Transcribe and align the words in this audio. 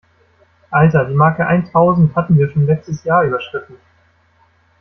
Alter, 0.71 1.05
die 1.05 1.13
Marke 1.13 1.45
eintausend 1.45 2.15
hatten 2.15 2.35
wir 2.35 2.49
schon 2.49 2.65
letztes 2.65 3.03
Jahr 3.03 3.23
überschritten! 3.23 3.75